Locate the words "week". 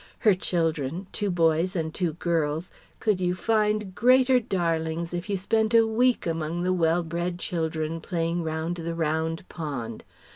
5.85-6.25